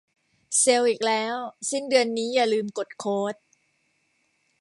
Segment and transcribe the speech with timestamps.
[0.59, 1.35] เซลอีกแล้ว
[1.69, 3.35] สิ้นเดือนนี้ อย่าลืมกดโค้ด